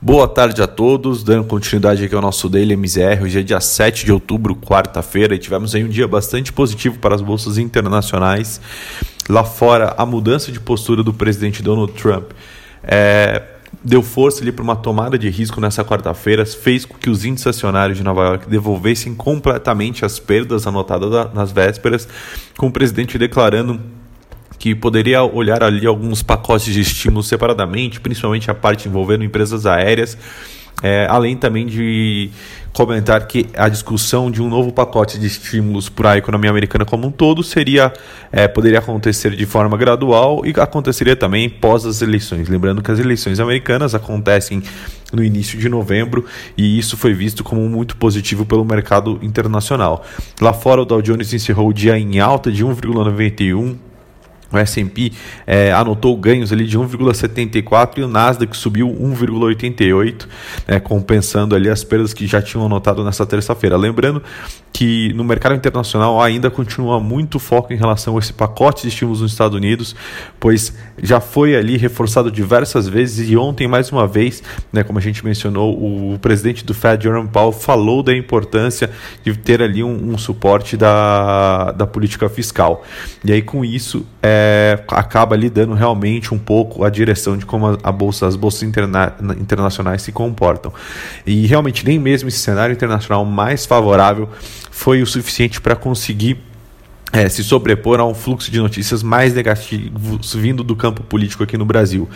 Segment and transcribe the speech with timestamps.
[0.00, 3.20] Boa tarde a todos, dando continuidade aqui ao nosso Daily MZR.
[3.20, 7.16] Hoje é dia 7 de outubro, quarta-feira, e tivemos aí um dia bastante positivo para
[7.16, 8.60] as bolsas internacionais.
[9.28, 12.30] Lá fora, a mudança de postura do presidente Donald Trump
[12.84, 13.42] é,
[13.82, 17.48] deu força ali para uma tomada de risco nessa quarta-feira, fez com que os índices
[17.48, 22.06] acionários de Nova York devolvessem completamente as perdas anotadas nas vésperas,
[22.56, 23.80] com o presidente declarando
[24.58, 30.18] que poderia olhar ali alguns pacotes de estímulos separadamente, principalmente a parte envolvendo empresas aéreas,
[30.82, 32.30] é, além também de
[32.72, 37.08] comentar que a discussão de um novo pacote de estímulos para a economia americana como
[37.08, 37.92] um todo seria
[38.30, 42.48] é, poderia acontecer de forma gradual e aconteceria também pós as eleições.
[42.48, 44.62] Lembrando que as eleições americanas acontecem
[45.12, 46.24] no início de novembro
[46.56, 50.04] e isso foi visto como muito positivo pelo mercado internacional.
[50.40, 53.87] Lá fora, o Dow Jones encerrou o dia em alta de 1,91
[54.50, 55.12] o S&P
[55.46, 60.26] é, anotou ganhos ali de 1,74 e o Nasdaq subiu 1,88,
[60.66, 63.76] né, compensando ali as perdas que já tinham anotado nessa terça-feira.
[63.76, 64.22] Lembrando
[64.72, 69.20] que no mercado internacional ainda continua muito foco em relação a esse pacote de estímulos
[69.20, 69.94] nos Estados Unidos,
[70.38, 75.02] pois já foi ali reforçado diversas vezes e ontem mais uma vez, né, como a
[75.02, 78.90] gente mencionou, o presidente do Fed, Jerome Powell, falou da importância
[79.24, 82.84] de ter ali um, um suporte da, da política fiscal.
[83.24, 87.44] E aí com isso é, é, acaba lhe dando realmente um pouco a direção de
[87.44, 90.72] como a, bolsa, as bolsas interna internacionais se comportam.
[91.26, 94.28] E realmente nem mesmo esse cenário internacional mais favorável
[94.70, 96.47] foi o suficiente para conseguir
[97.12, 101.56] é, se sobrepor a um fluxo de notícias mais negativos vindo do campo político aqui
[101.56, 102.08] no Brasil.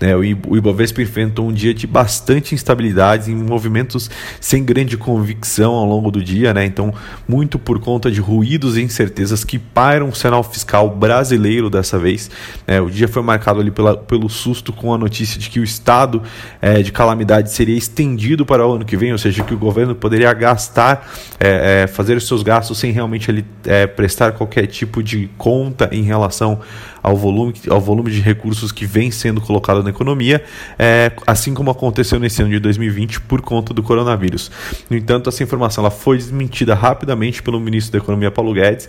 [0.00, 5.86] Né, o Ibovespa enfrentou um dia de bastante instabilidades em movimentos sem grande convicção ao
[5.86, 6.92] longo do dia, né, então
[7.28, 12.30] muito por conta de ruídos e incertezas que pairam o cenário fiscal brasileiro dessa vez.
[12.66, 15.64] Né, o dia foi marcado ali pela, pelo susto com a notícia de que o
[15.64, 16.22] estado
[16.60, 19.94] é, de calamidade seria estendido para o ano que vem, ou seja, que o governo
[19.94, 21.08] poderia gastar,
[21.38, 25.90] é, é fazer os seus gastos sem realmente ele, é, prestar qualquer tipo de conta
[25.92, 26.60] em relação
[27.02, 30.42] ao volume, ao volume de recursos que vem sendo colocado na economia,
[30.78, 34.50] é, assim como aconteceu nesse ano de 2020 por conta do coronavírus.
[34.88, 38.88] No entanto, essa informação ela foi desmentida rapidamente pelo ministro da Economia Paulo Guedes,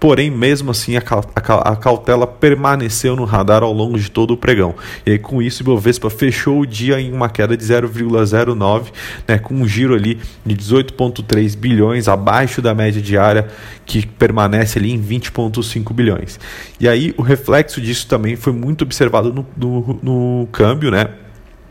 [0.00, 1.02] Porém, mesmo assim, a,
[1.36, 4.74] a, a, cautela permaneceu no radar ao longo de todo o pregão.
[5.04, 8.86] E aí, com isso, o Ibovespa fechou o dia em uma queda de 0,09,
[9.28, 13.48] né, com um giro ali de 18,3 bilhões, abaixo da média diária,
[13.84, 16.40] que permanece ali em 20,5 bilhões.
[16.80, 21.08] E aí, o reflexo disso também foi muito observado no, no, no câmbio, né?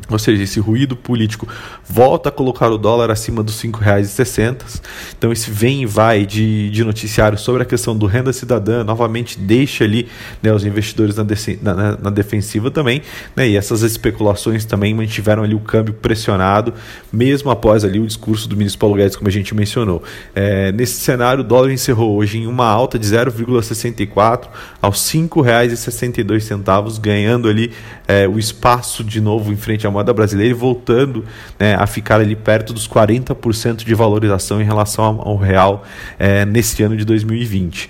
[0.10, 1.48] Ou seja, esse ruído político
[1.88, 4.82] volta a colocar o dólar acima dos R$ 5,60.
[5.18, 9.40] Então, esse vem e vai de, de noticiário sobre a questão do renda cidadã novamente
[9.40, 10.08] deixa ali
[10.42, 11.26] né, os investidores na,
[11.62, 13.02] na, na defensiva também.
[13.36, 16.74] Né, e essas especulações também mantiveram ali o câmbio pressionado,
[17.12, 20.02] mesmo após ali o discurso do ministro Paulo Guedes, como a gente mencionou.
[20.34, 24.48] É, nesse cenário, o dólar encerrou hoje em uma alta de 0,64
[24.82, 27.72] aos R$ 5,62, ganhando ali
[28.08, 31.26] é, o espaço de novo em frente à moeda brasileira e voltando
[31.60, 35.84] né, a ficar ali perto dos 40% de valorização em relação ao real
[36.18, 37.90] é, nesse ano de 2020.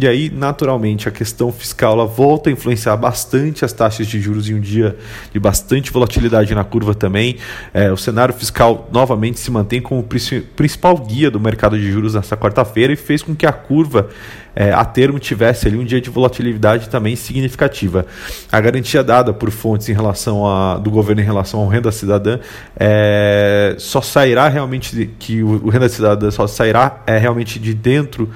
[0.00, 4.48] E aí, naturalmente, a questão fiscal ela volta a influenciar bastante as taxas de juros
[4.48, 4.96] em um dia
[5.32, 7.36] de bastante volatilidade na curva também.
[7.74, 12.36] É, o cenário fiscal novamente se mantém como principal guia do mercado de juros nessa
[12.36, 14.08] quarta-feira e fez com que a curva
[14.54, 18.06] é, a termo tivesse ali um dia de volatilidade também significativa.
[18.52, 22.38] A garantia dada por fontes em relação a, do governo em relação ao renda cidadã
[22.78, 28.30] é, só sairá realmente que o, o renda cidadã só sairá é, realmente de dentro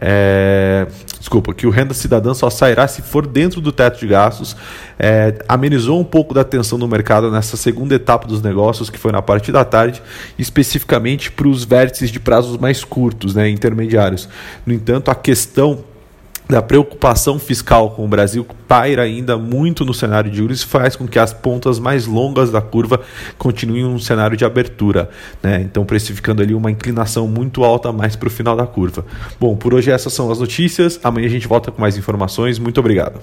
[0.00, 0.86] é,
[1.18, 4.56] desculpa, que o renda cidadã só sairá se for dentro do teto de gastos.
[4.98, 9.12] É, amenizou um pouco da tensão no mercado nessa segunda etapa dos negócios, que foi
[9.12, 10.02] na parte da tarde,
[10.38, 14.28] especificamente para os vértices de prazos mais curtos, né, intermediários.
[14.66, 15.84] No entanto, a questão
[16.48, 20.94] da preocupação fiscal com o Brasil paira ainda muito no cenário de juros e faz
[20.94, 23.00] com que as pontas mais longas da curva
[23.38, 25.08] continuem um cenário de abertura,
[25.42, 25.62] né?
[25.62, 29.04] Então precificando ali uma inclinação muito alta mais para o final da curva.
[29.40, 31.00] Bom, por hoje essas são as notícias.
[31.02, 32.58] Amanhã a gente volta com mais informações.
[32.58, 33.20] Muito obrigado.